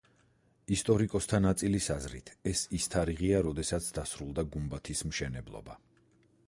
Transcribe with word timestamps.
ისტორიკოსთა 0.75 1.39
ნაწილის 1.45 1.89
აზრით, 1.97 2.31
ეს 2.53 2.63
ის 2.79 2.89
თარიღია, 2.95 3.43
როდესაც 3.49 3.93
დასრულდა 4.01 4.47
გუმბათის 4.57 5.07
მშენებლობა. 5.13 5.81